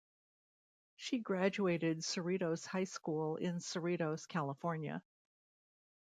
[0.95, 5.03] She graduated Cerritos High School in Cerritos, California.